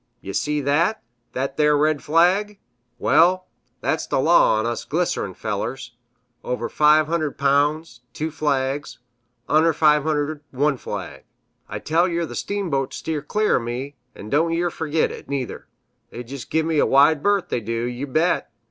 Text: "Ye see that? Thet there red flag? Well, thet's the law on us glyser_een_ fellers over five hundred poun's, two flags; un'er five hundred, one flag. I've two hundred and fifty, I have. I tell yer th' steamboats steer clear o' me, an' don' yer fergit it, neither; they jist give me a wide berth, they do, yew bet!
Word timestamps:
"Ye 0.19 0.33
see 0.33 0.61
that? 0.61 1.03
Thet 1.33 1.57
there 1.57 1.77
red 1.77 2.01
flag? 2.01 2.57
Well, 2.97 3.45
thet's 3.83 4.07
the 4.07 4.19
law 4.19 4.57
on 4.57 4.65
us 4.65 4.83
glyser_een_ 4.83 5.35
fellers 5.35 5.95
over 6.43 6.69
five 6.69 7.05
hundred 7.05 7.37
poun's, 7.37 8.01
two 8.11 8.31
flags; 8.31 8.97
un'er 9.47 9.73
five 9.73 10.01
hundred, 10.01 10.41
one 10.49 10.77
flag. 10.77 11.25
I've 11.69 11.83
two 11.83 11.93
hundred 11.93 11.99
and 11.99 11.99
fifty, 11.99 11.99
I 11.99 11.99
have. 11.99 12.03
I 12.03 12.07
tell 12.07 12.07
yer 12.07 12.33
th' 12.33 12.37
steamboats 12.37 12.95
steer 12.97 13.21
clear 13.21 13.57
o' 13.57 13.59
me, 13.59 13.95
an' 14.15 14.29
don' 14.31 14.51
yer 14.51 14.71
fergit 14.71 15.11
it, 15.11 15.29
neither; 15.29 15.67
they 16.09 16.23
jist 16.23 16.49
give 16.49 16.65
me 16.65 16.79
a 16.79 16.85
wide 16.87 17.21
berth, 17.21 17.49
they 17.49 17.59
do, 17.61 17.83
yew 17.83 18.07
bet! 18.07 18.49